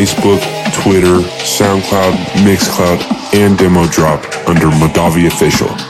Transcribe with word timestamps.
Facebook, 0.00 0.40
Twitter, 0.72 1.18
SoundCloud, 1.44 2.14
Mixcloud, 2.42 3.34
and 3.34 3.58
Demo 3.58 3.86
Drop 3.88 4.24
under 4.48 4.68
Madavi 4.68 5.26
Official. 5.26 5.89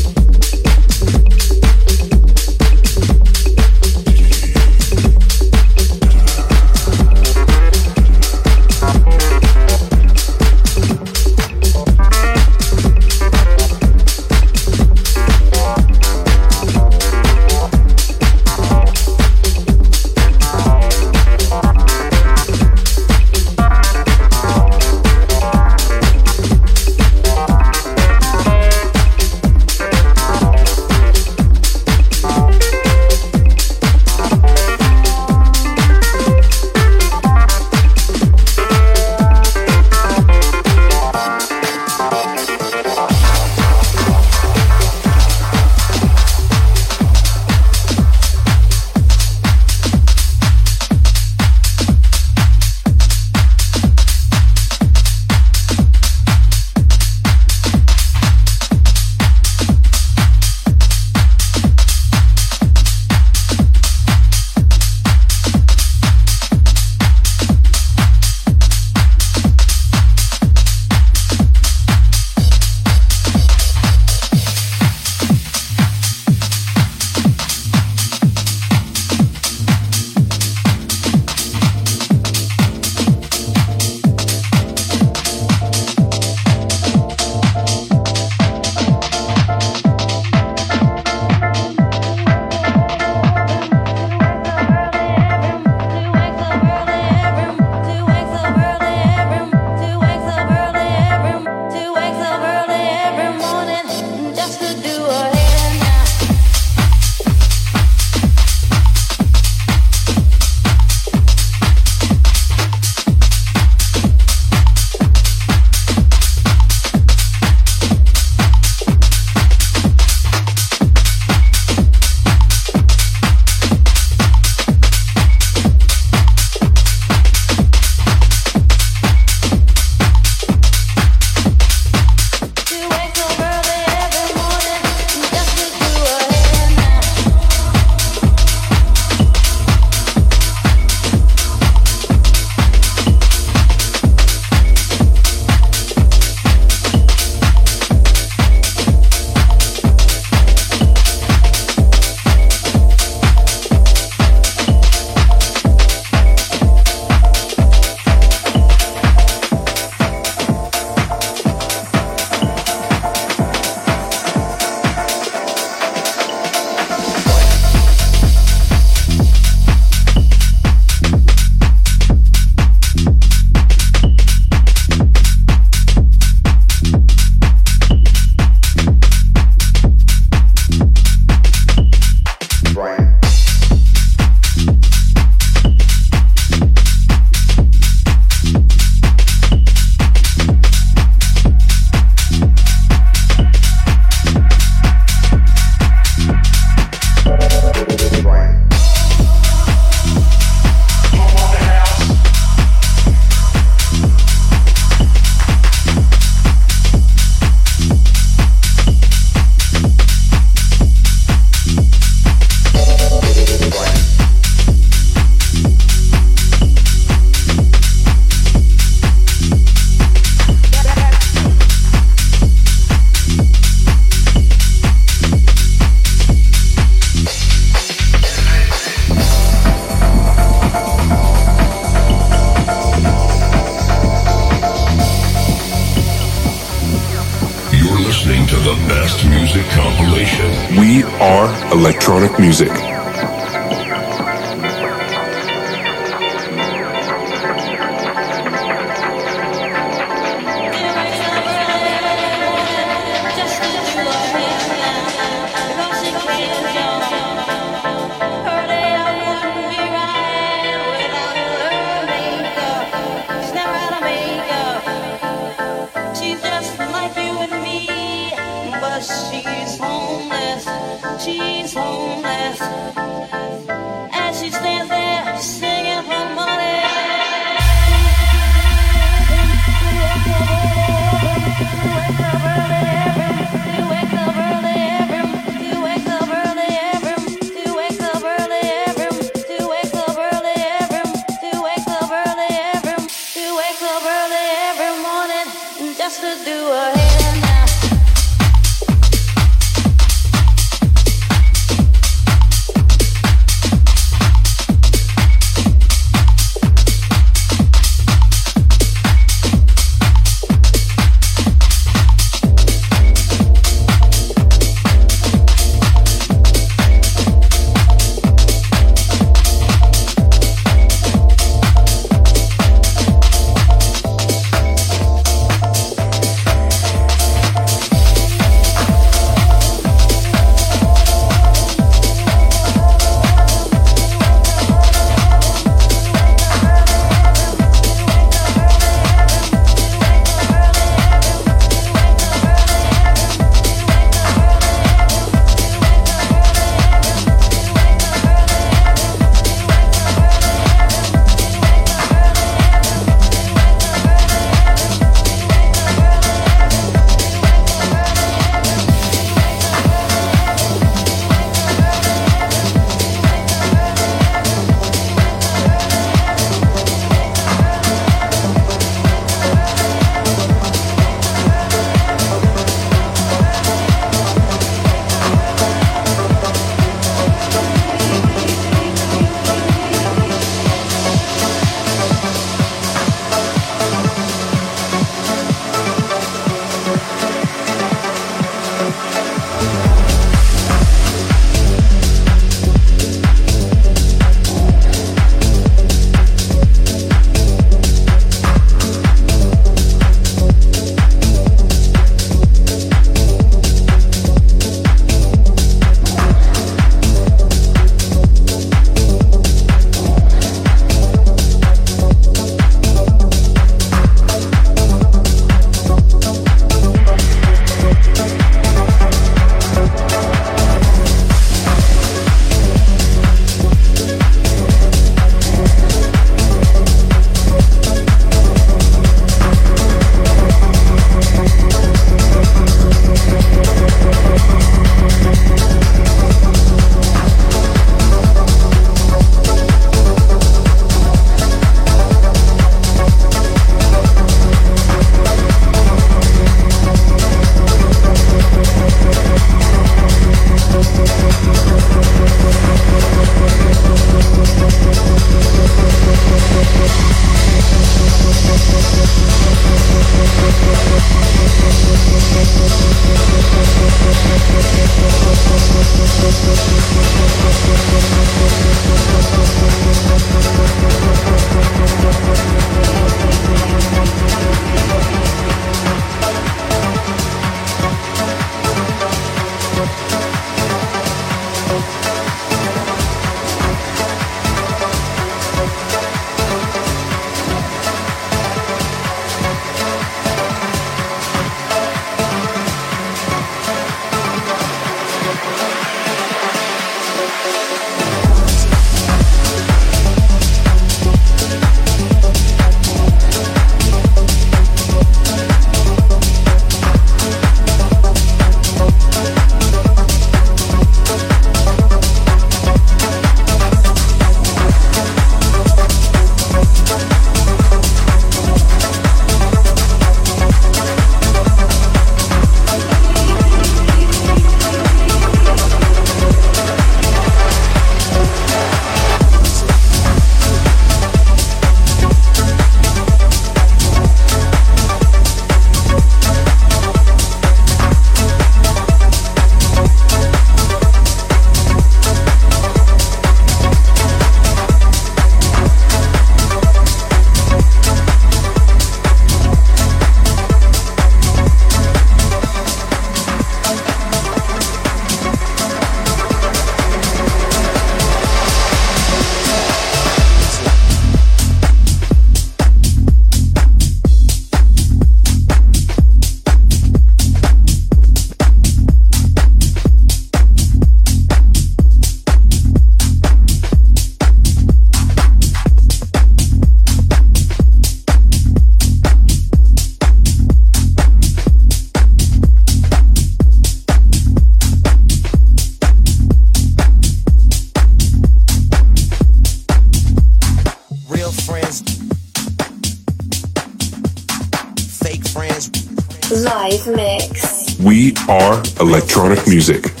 Live 596.61 596.87
Mix. 596.95 597.79
We 597.79 598.13
are 598.29 598.61
electronic 598.79 599.47
music. 599.47 600.00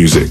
Music. 0.00 0.29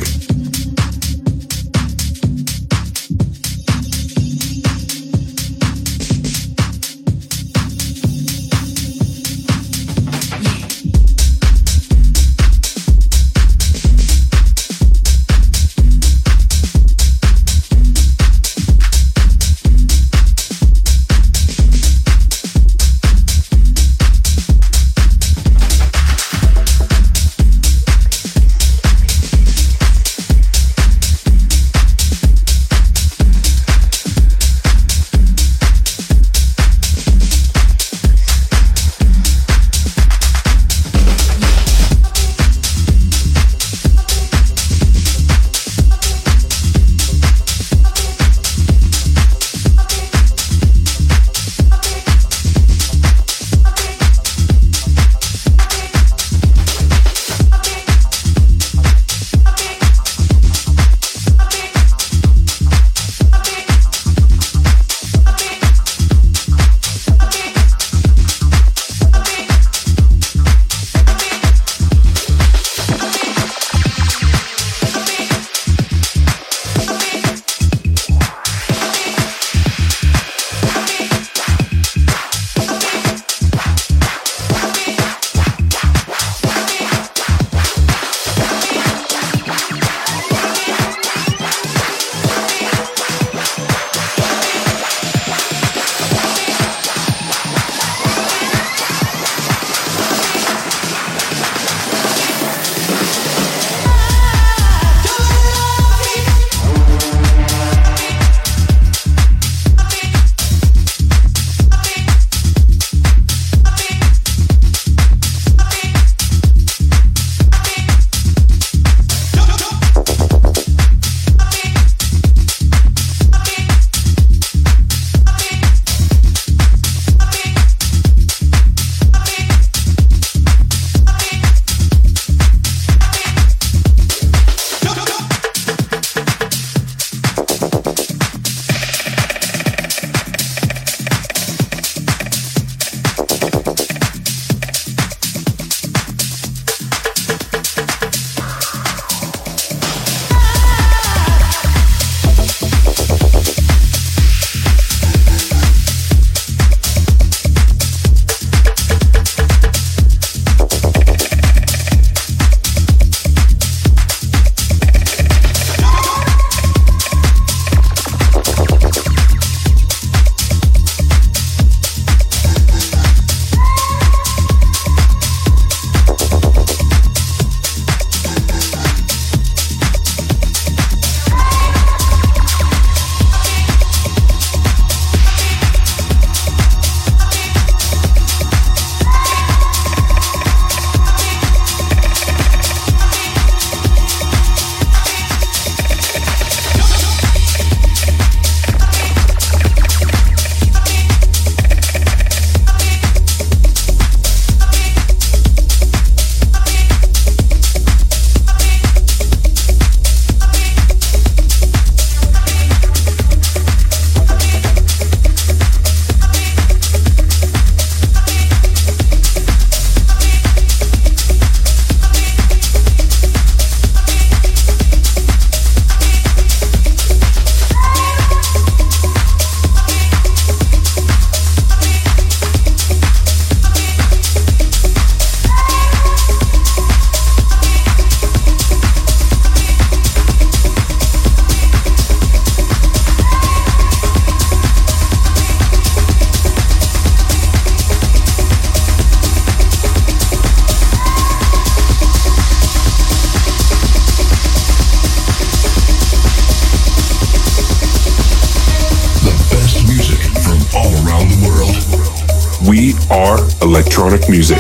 Electronic 264.00 264.30
music. 264.30 264.58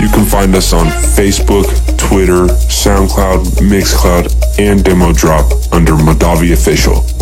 You 0.00 0.08
can 0.10 0.24
find 0.24 0.54
us 0.54 0.72
on 0.72 0.86
Facebook, 0.86 1.66
Twitter, 1.98 2.46
SoundCloud, 2.68 3.44
Mixcloud, 3.68 4.60
and 4.60 4.84
Demo 4.84 5.12
Drop 5.12 5.50
under 5.72 5.92
Madavi 5.92 6.52
Official. 6.52 7.17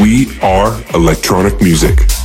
We 0.00 0.40
are 0.40 0.82
electronic 0.94 1.60
music. 1.60 2.15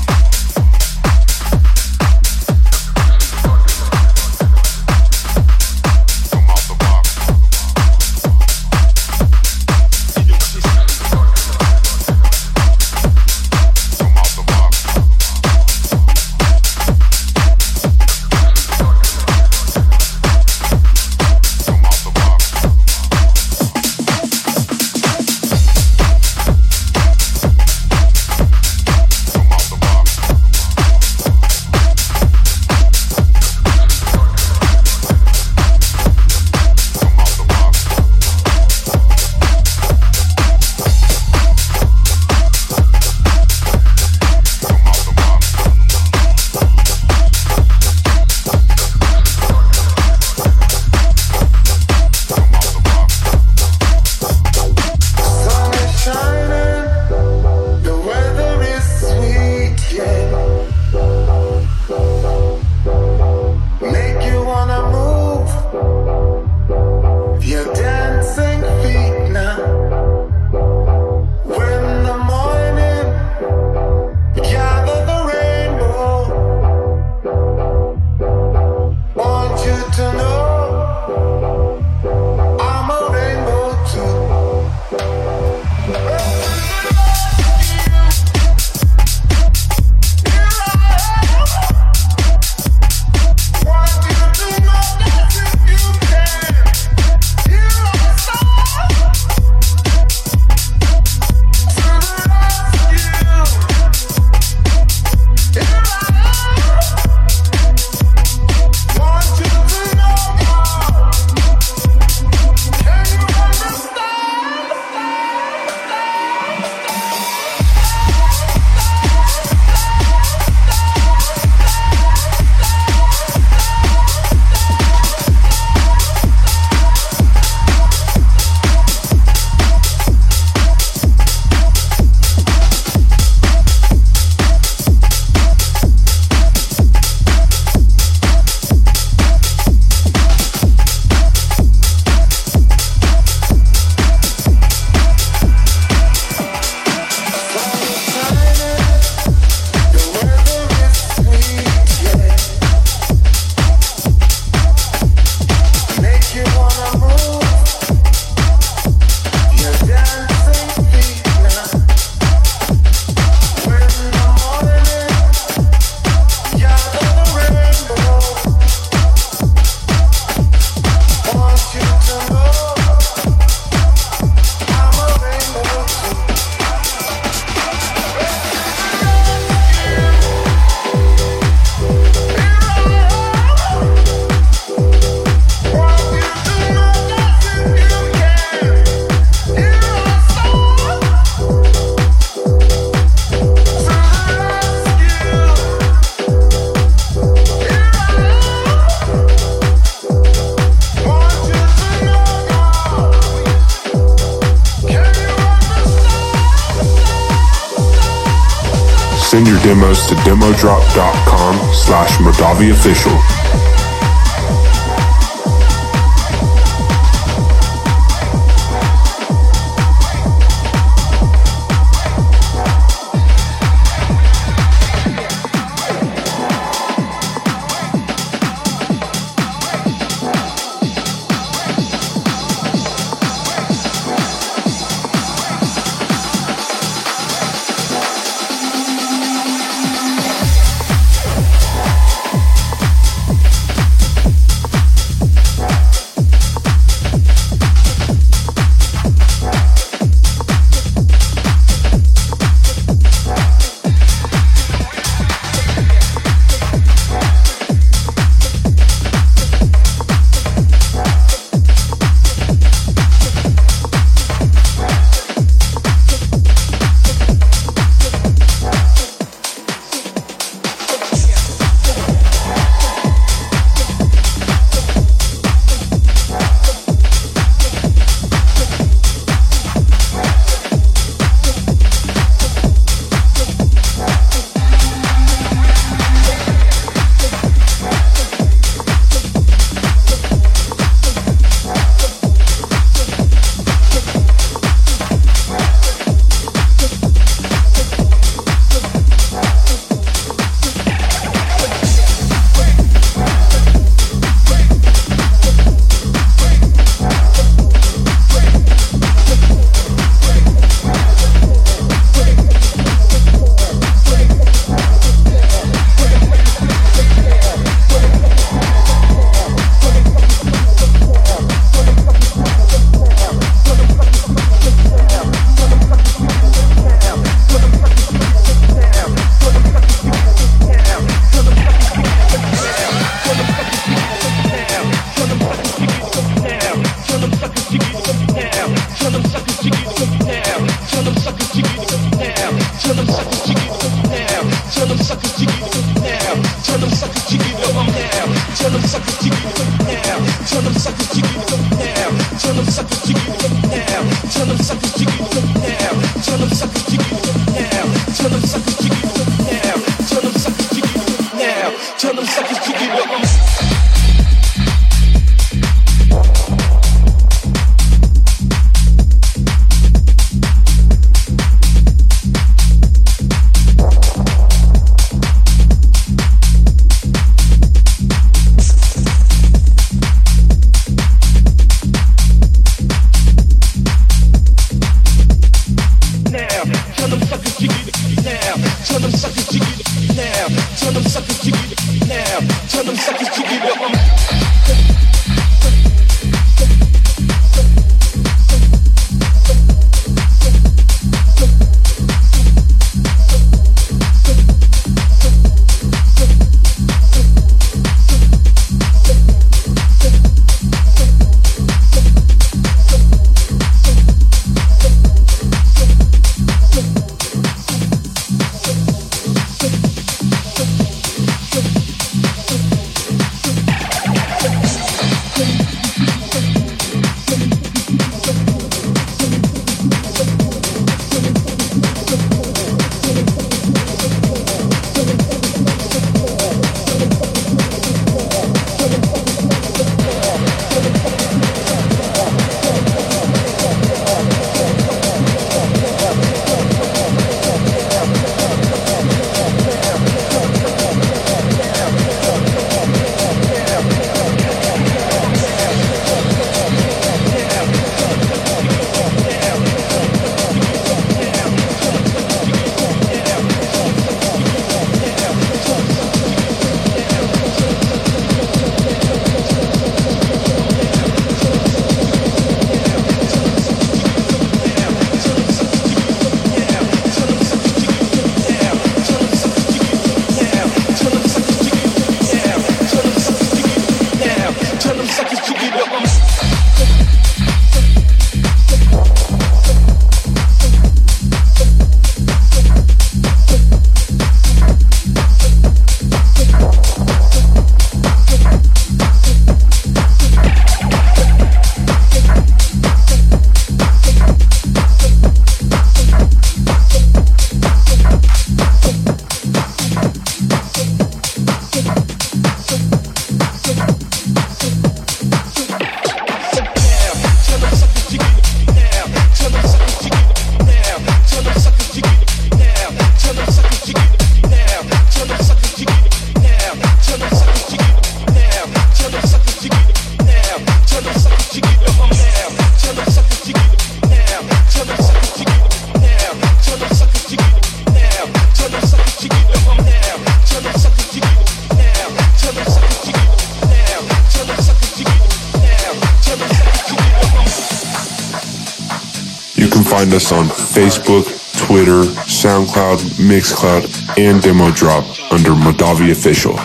Mixcloud, 553.31 554.17
and 554.17 554.41
Demo 554.41 554.71
Drop 554.71 555.05
under 555.31 555.51
Modavi 555.51 556.11
Official. 556.11 556.59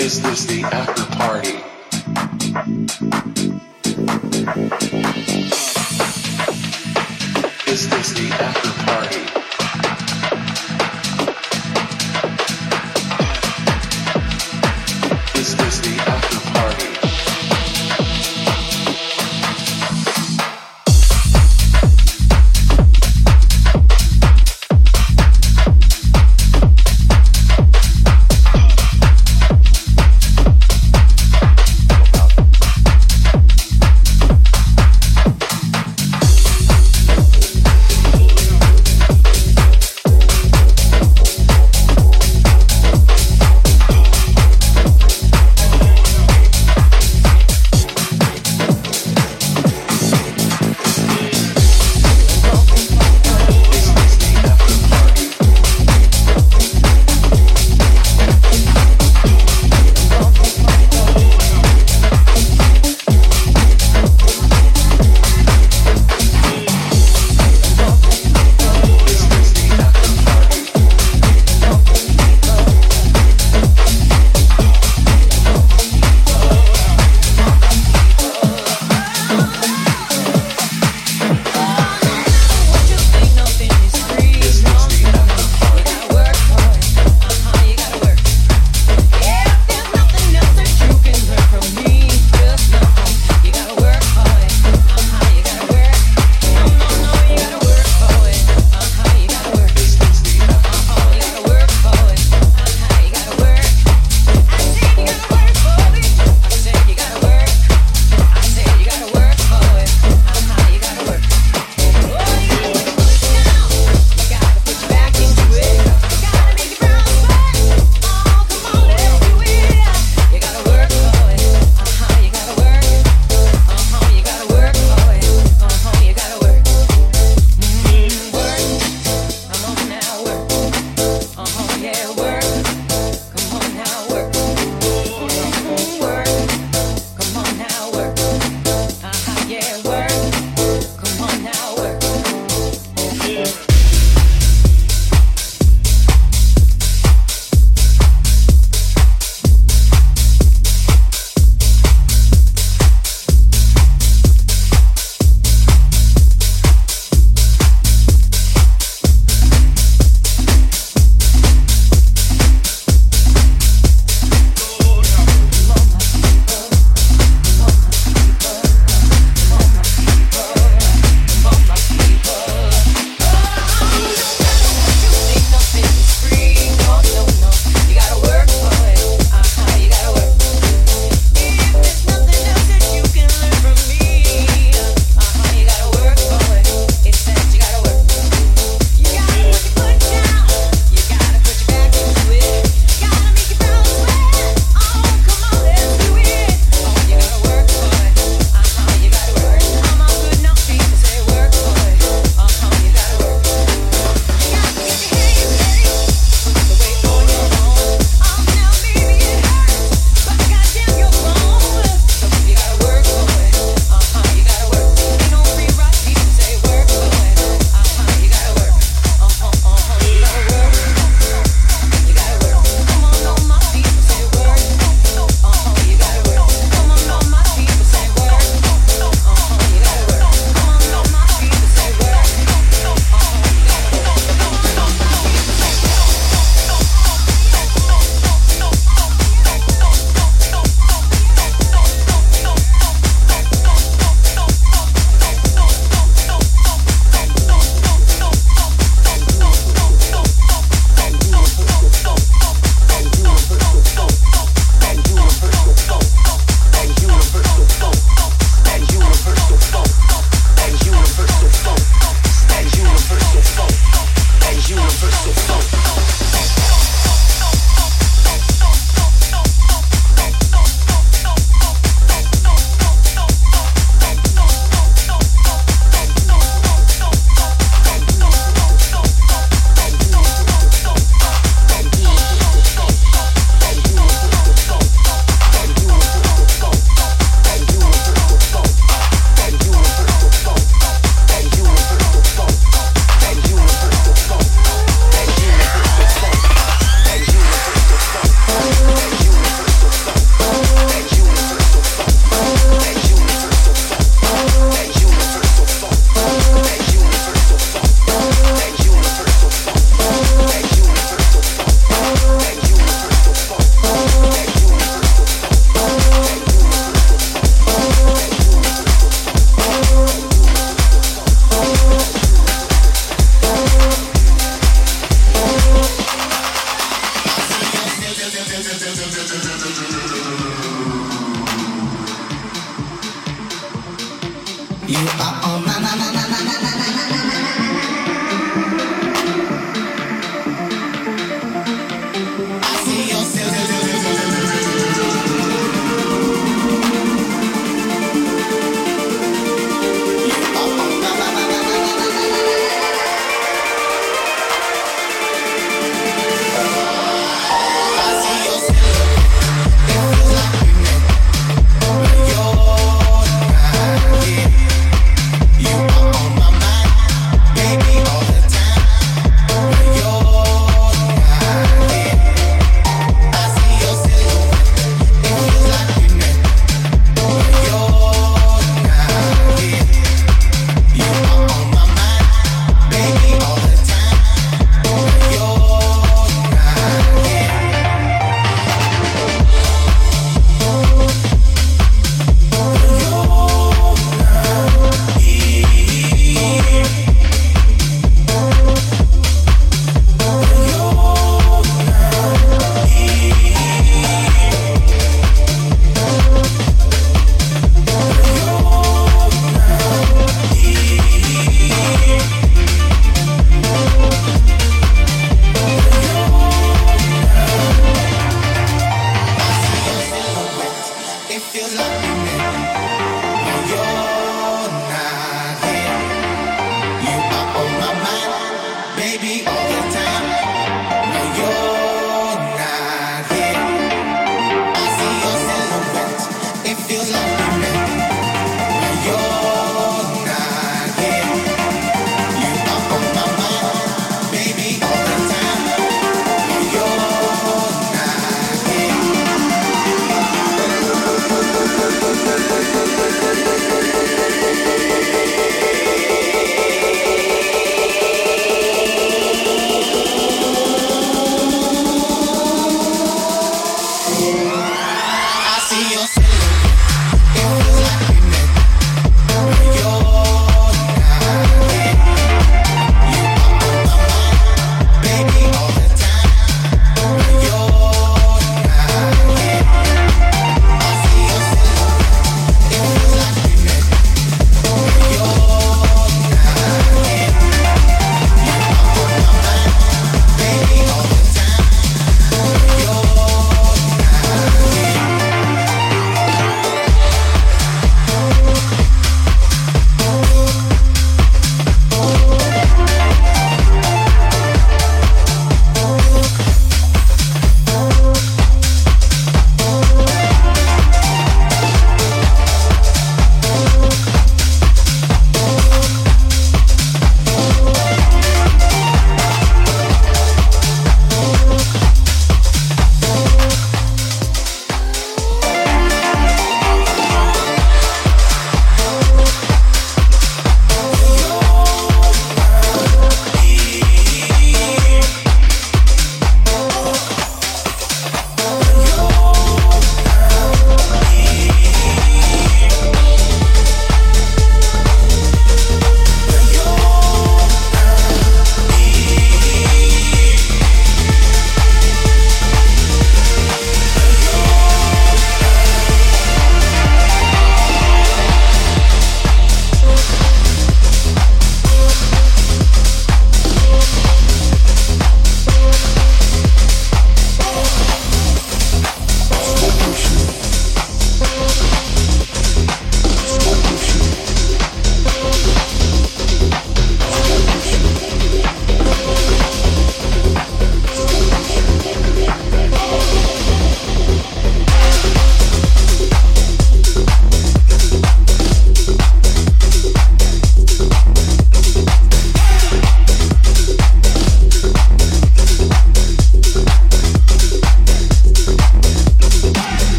Is 0.00 0.20
this 0.20 0.46
the 0.46 0.64
after 0.64 1.11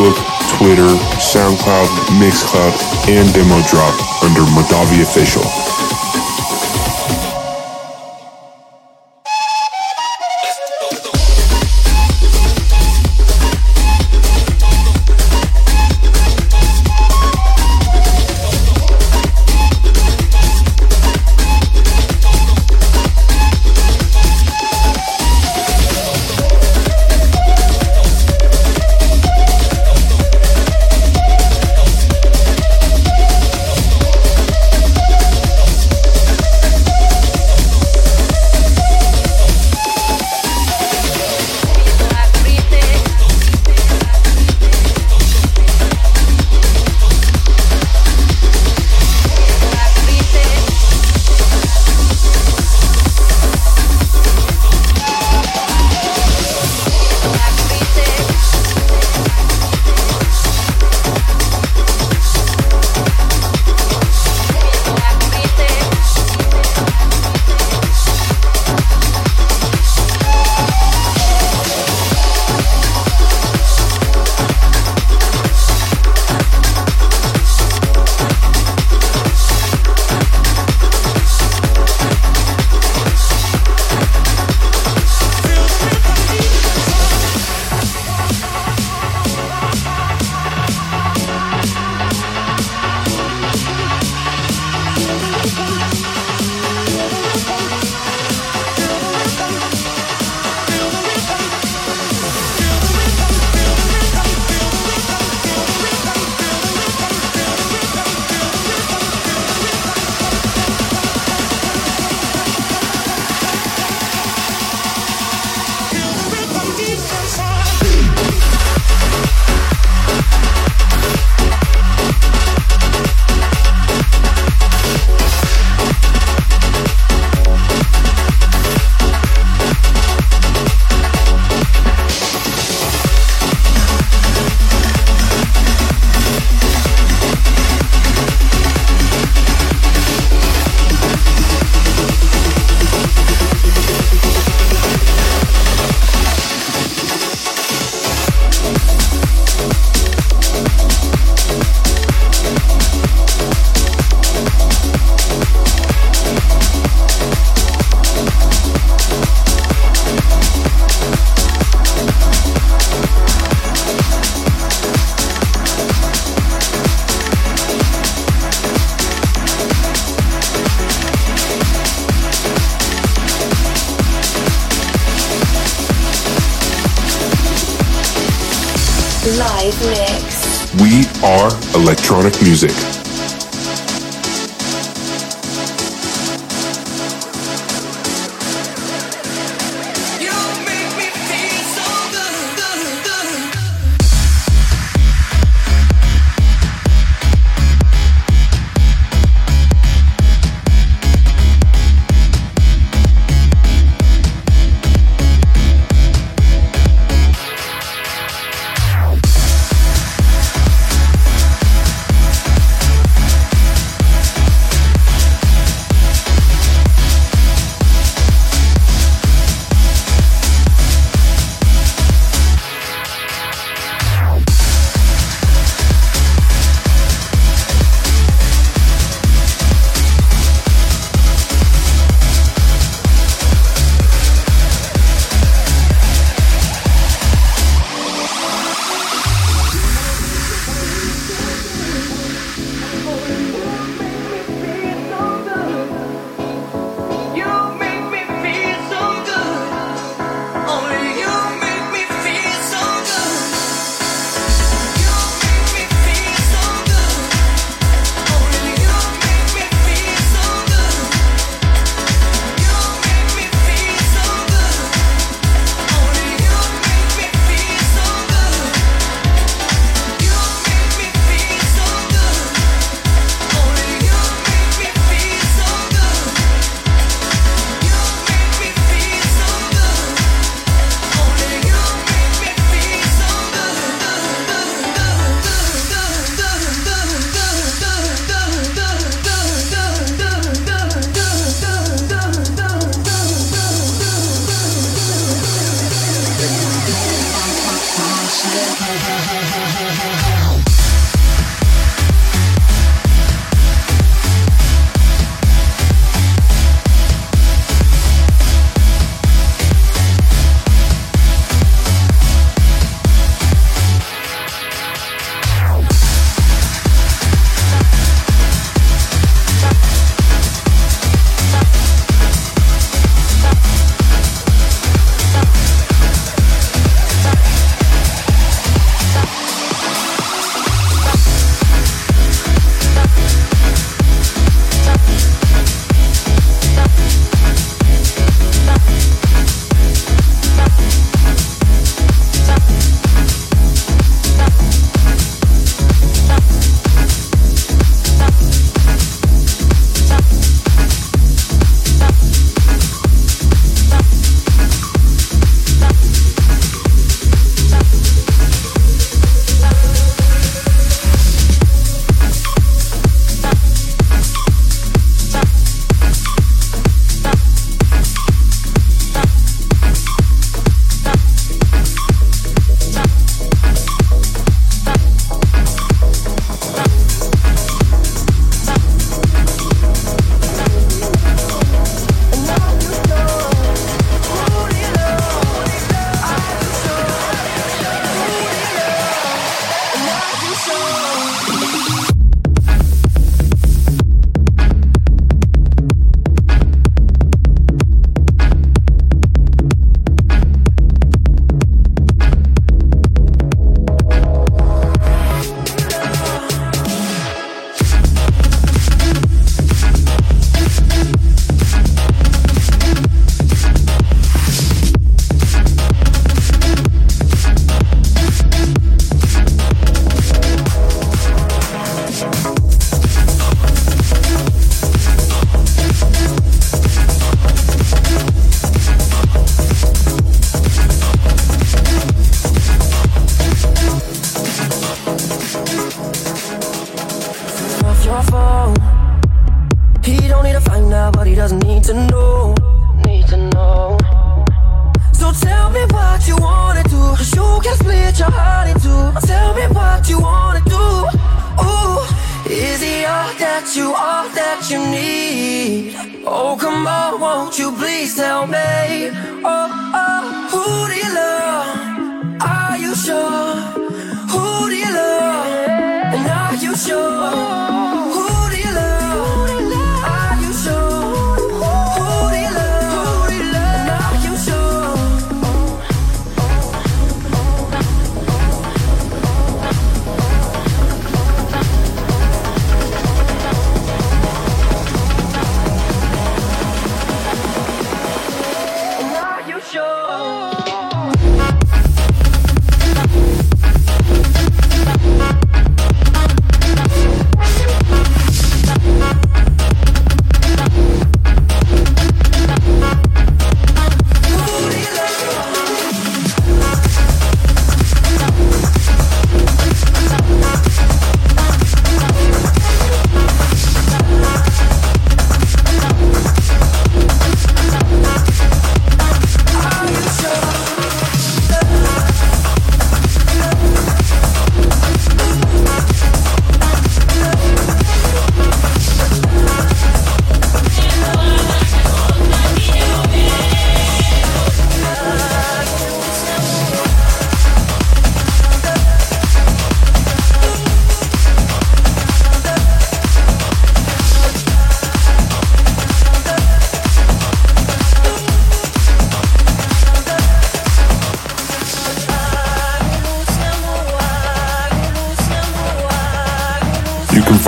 Facebook, 0.00 0.58
Twitter, 0.58 0.86
SoundCloud, 1.18 1.86
Mixcloud, 2.18 3.08
and 3.08 3.32
Demo 3.34 3.60
Drop 3.68 4.22
under 4.22 4.40
Madavi 4.52 5.02
Official. 5.02 5.79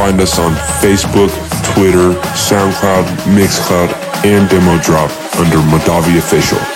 find 0.03 0.20
us 0.20 0.37
on 0.41 0.53
Facebook, 0.83 1.31
Twitter, 1.74 2.19
SoundCloud, 2.35 3.05
Mixcloud, 3.37 3.93
and 4.24 4.51
Demo 4.51 4.77
Drop 4.83 5.09
under 5.37 5.59
Madavi 5.59 6.19
Official. 6.19 6.72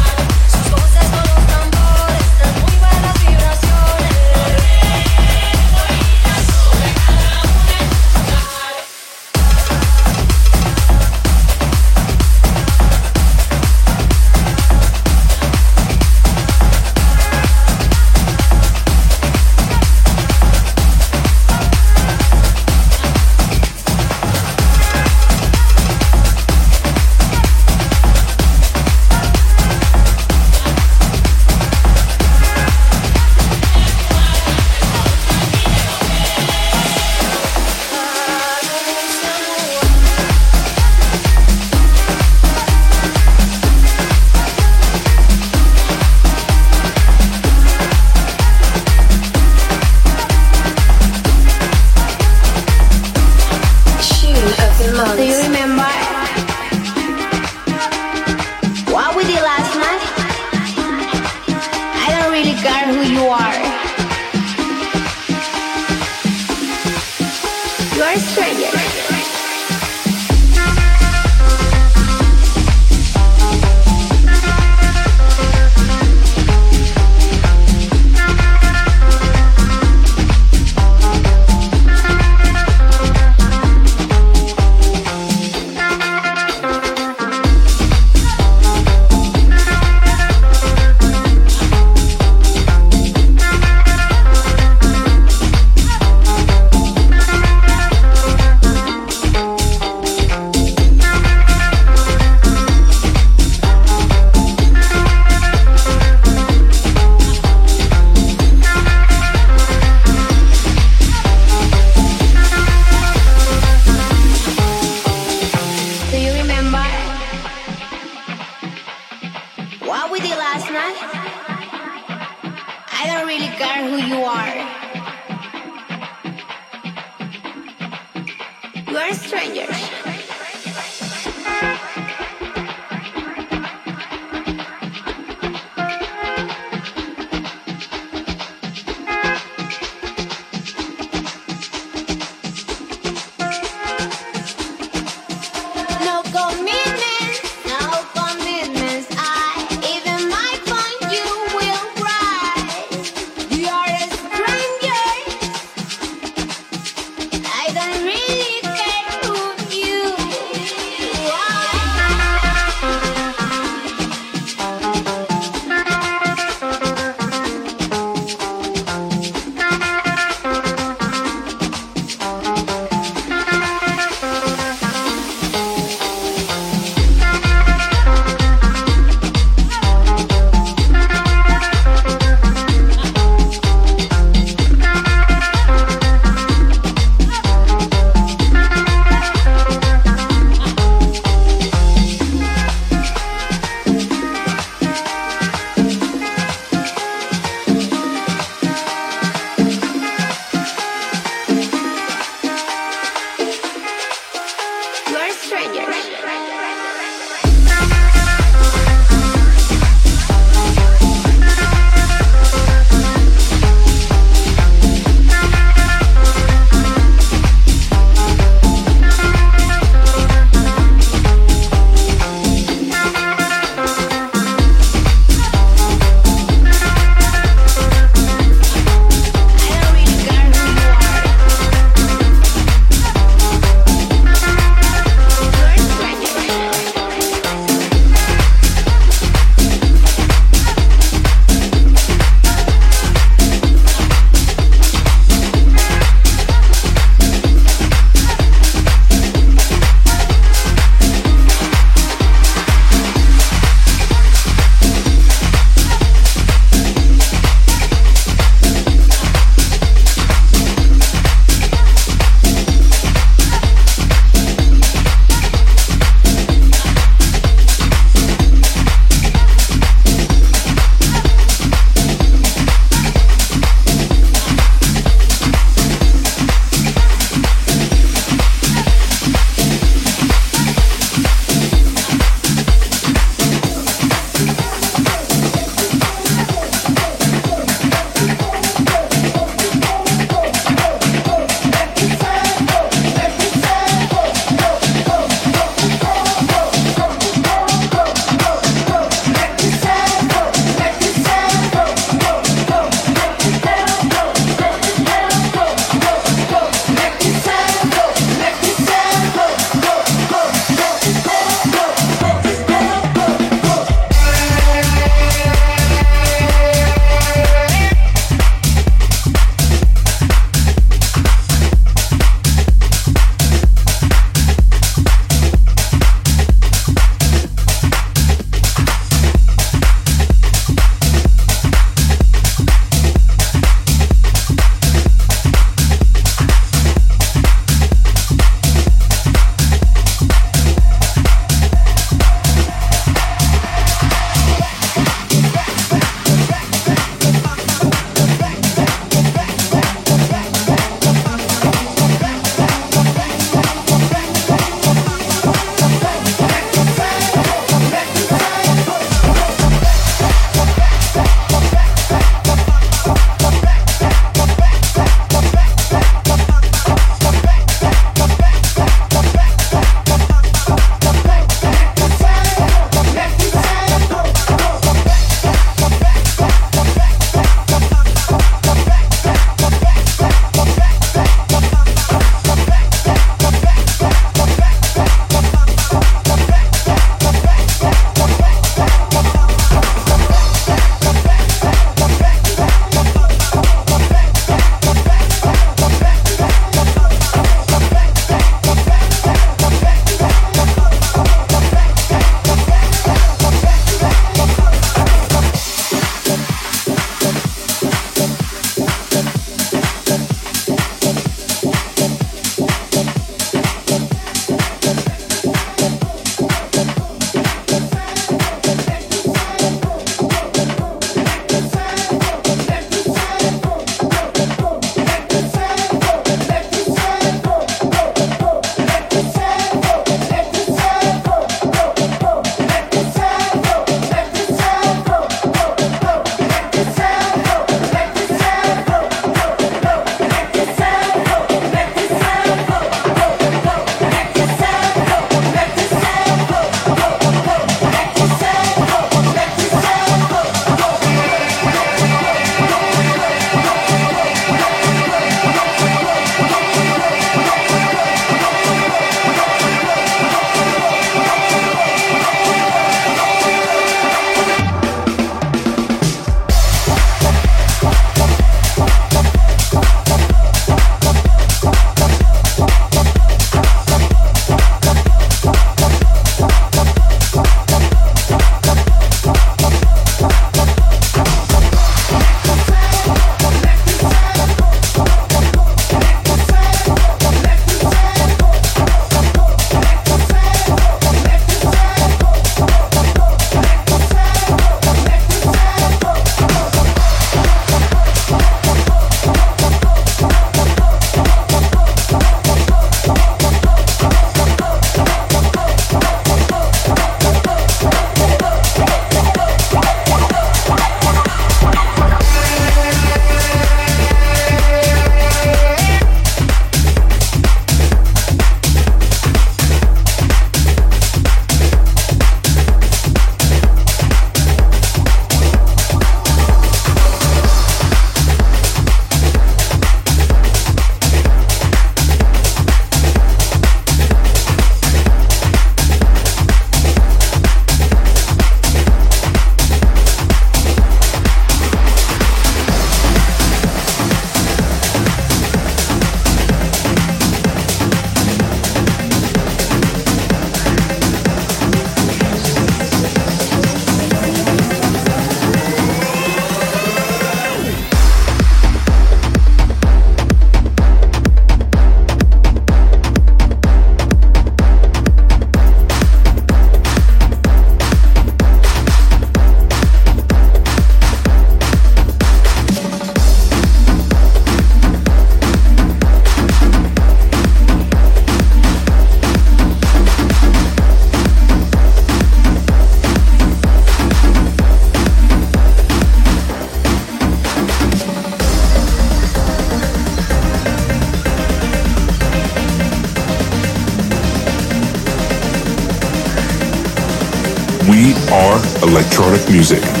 We 597.89 598.13
are 598.31 598.57
electronic 598.83 599.49
music. 599.49 600.00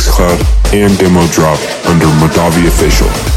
Mixcloud, 0.00 0.72
and 0.72 0.96
Demo 0.98 1.26
Drop 1.26 1.58
under 1.86 2.06
Modavi 2.06 2.66
Official. 2.66 3.29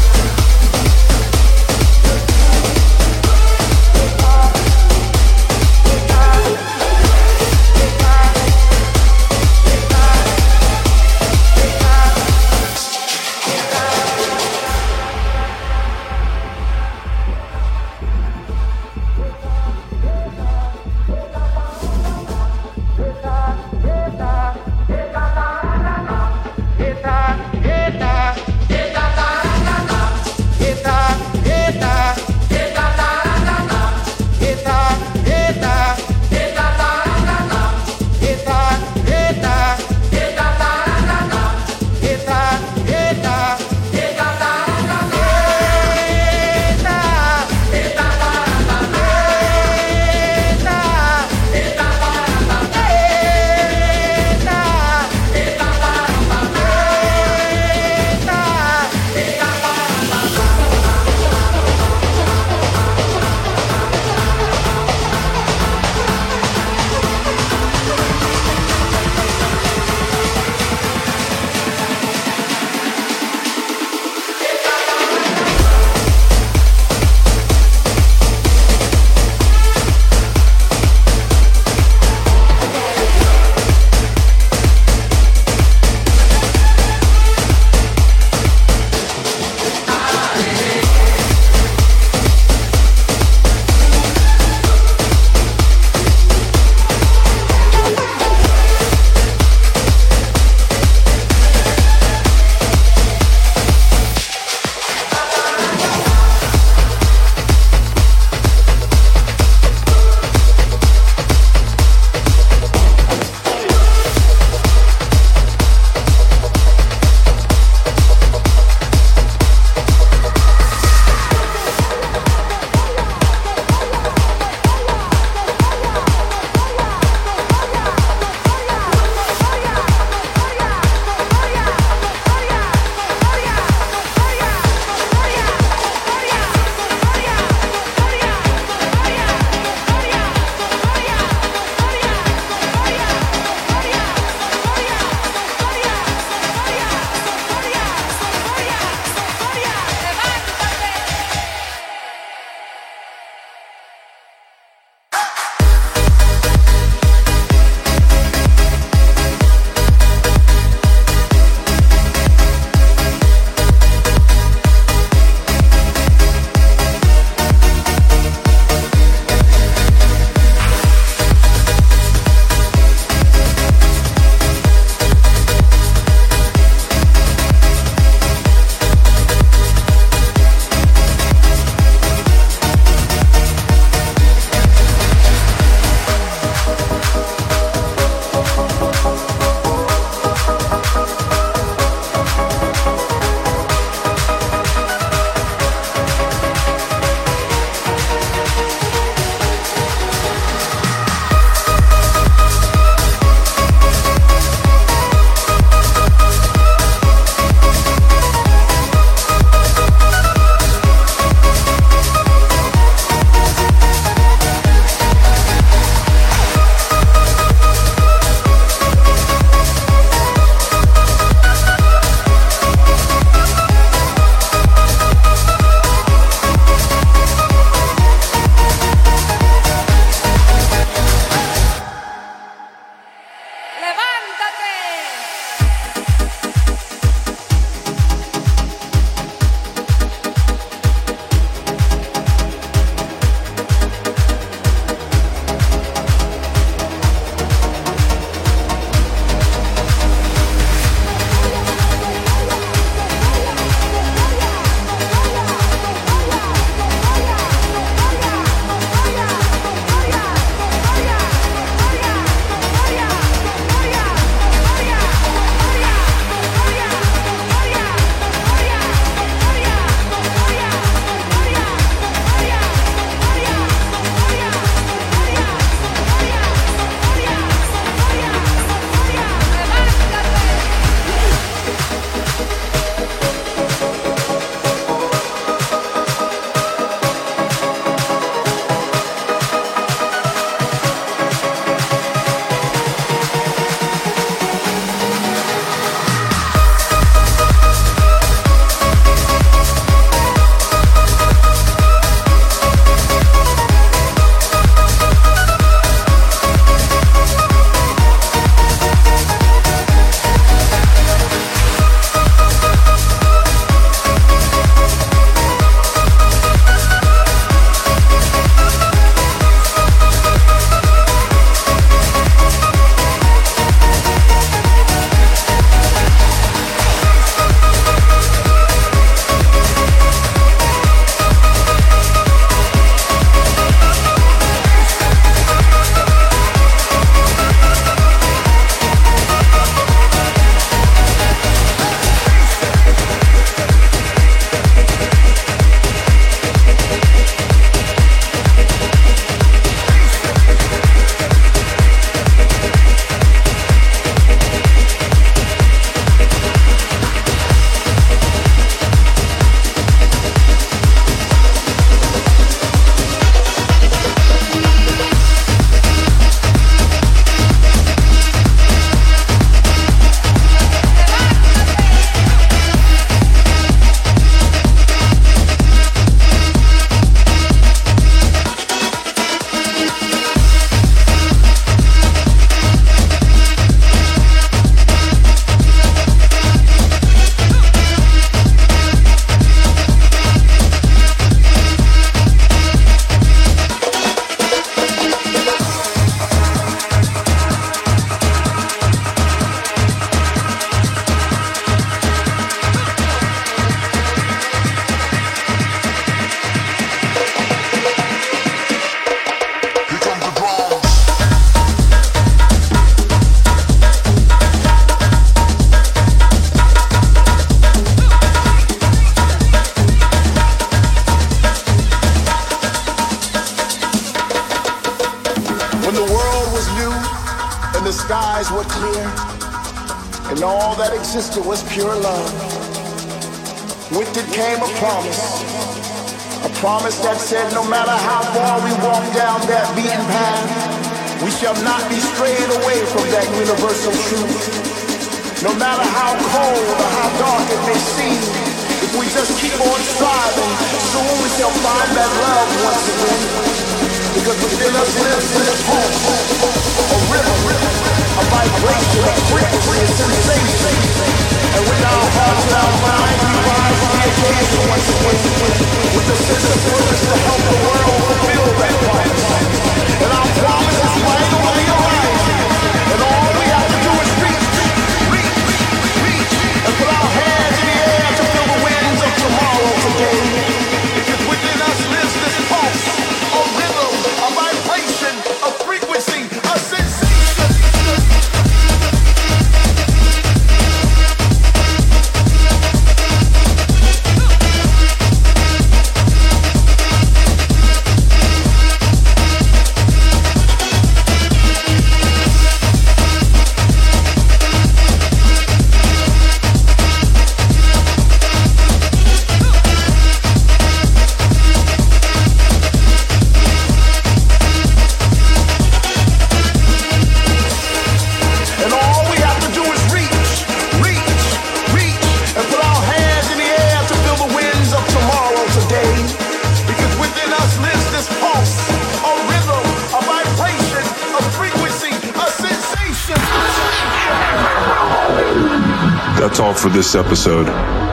for 536.64 536.70
this 536.70 536.94
episode. 536.94 537.46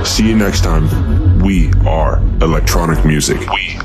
See 0.07 0.25
you 0.29 0.33
next 0.33 0.63
time. 0.63 0.87
We 1.39 1.73
are 1.85 2.19
electronic 2.39 3.03
music. 3.03 3.37
We 3.49 3.77